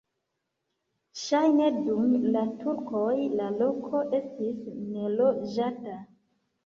[1.23, 4.59] Ŝajne dum la turkoj la loko estis
[4.97, 6.01] neloĝata.